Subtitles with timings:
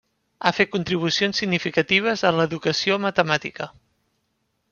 [0.43, 3.71] Ha fet contribucions significatives a l'educació matemàtica.